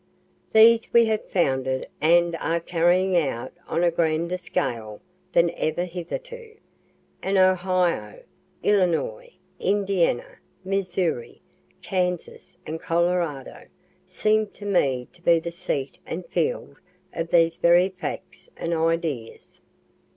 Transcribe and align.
These 0.51 0.91
we 0.93 1.05
have 1.05 1.29
founded 1.29 1.87
and 2.01 2.35
are 2.37 2.59
carrying 2.59 3.15
out 3.15 3.53
on 3.67 3.83
a 3.83 3.91
grander 3.91 4.35
scale 4.35 4.99
than 5.31 5.51
ever 5.51 5.85
hitherto, 5.85 6.55
and 7.21 7.37
Ohio, 7.37 8.23
Illinois, 8.63 9.31
Indiana, 9.59 10.39
Missouri, 10.65 11.39
Kansas 11.83 12.57
and 12.65 12.79
Colorado, 12.79 13.67
seem 14.07 14.47
to 14.47 14.65
me 14.65 15.07
to 15.13 15.21
be 15.21 15.37
the 15.37 15.51
seat 15.51 15.99
and 16.07 16.25
field 16.25 16.77
of 17.13 17.29
these 17.29 17.57
very 17.57 17.89
facts 17.89 18.49
and 18.57 18.73
ideas. 18.73 19.61